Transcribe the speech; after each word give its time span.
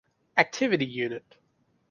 Activity 0.35 0.83
Unit. 0.87 1.37